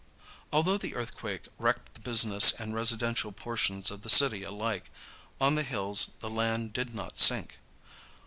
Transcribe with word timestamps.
Although 0.51 0.79
the 0.79 0.95
earthquake 0.95 1.43
wrecked 1.59 1.93
the 1.93 1.99
business 1.99 2.53
and 2.53 2.73
residential 2.73 3.31
portions 3.31 3.91
of 3.91 4.01
the 4.01 4.09
city 4.09 4.41
alike, 4.41 4.89
on 5.39 5.53
the 5.53 5.61
hills 5.61 6.13
the 6.21 6.29
land 6.31 6.73
did 6.73 6.95
not 6.95 7.19
sink. 7.19 7.59